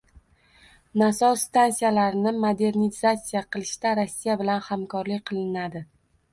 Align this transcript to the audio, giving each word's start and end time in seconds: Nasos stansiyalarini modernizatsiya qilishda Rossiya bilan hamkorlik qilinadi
Nasos 1.01 1.43
stansiyalarini 1.49 2.33
modernizatsiya 2.47 3.45
qilishda 3.57 3.95
Rossiya 4.03 4.41
bilan 4.43 4.67
hamkorlik 4.73 5.27
qilinadi 5.33 5.87